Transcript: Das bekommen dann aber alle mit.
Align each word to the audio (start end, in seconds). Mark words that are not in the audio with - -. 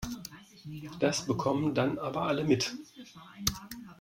Das 0.99 1.27
bekommen 1.27 1.75
dann 1.75 1.99
aber 1.99 2.23
alle 2.23 2.43
mit. 2.43 2.75